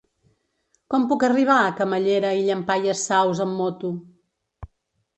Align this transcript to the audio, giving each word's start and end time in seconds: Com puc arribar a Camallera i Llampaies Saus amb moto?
Com 0.93 1.05
puc 1.11 1.25
arribar 1.27 1.59
a 1.67 1.77
Camallera 1.83 2.33
i 2.39 2.43
Llampaies 2.49 3.07
Saus 3.13 3.47
amb 3.49 3.57
moto? 3.63 3.97